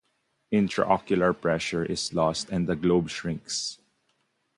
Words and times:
Intraocular 0.51 1.39
pressure 1.39 1.85
is 1.85 2.11
lost 2.11 2.49
and 2.49 2.65
the 2.67 2.75
globe 2.75 3.11
shrinks. 3.11 3.77